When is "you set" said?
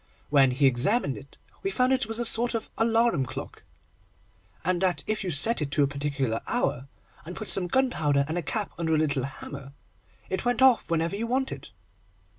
5.23-5.61